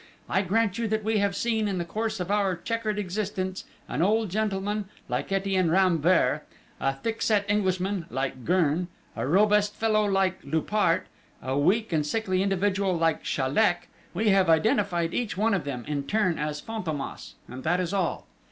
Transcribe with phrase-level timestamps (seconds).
[0.27, 4.01] "I grant you that we have seen, in the course of our chequered existence, an
[4.01, 6.41] old gentleman, like Etienne Rambert,
[6.79, 11.05] a thickset Englishman like Gurn, a robust fellow like Loupart,
[11.43, 13.89] a weak and sickly individual like Chaleck.
[14.15, 18.25] We have identified each one of them, in turn, as Fantômas and that is all.